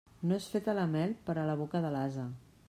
No 0.29 0.37
és 0.39 0.47
feta 0.53 0.75
la 0.79 0.85
mel 0.95 1.13
per 1.29 1.37
a 1.43 1.45
la 1.51 1.57
boca 1.61 1.83
de 1.85 1.93
l'ase. 1.99 2.27